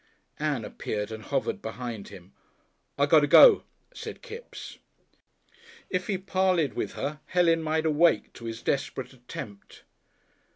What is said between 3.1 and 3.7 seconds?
to go,"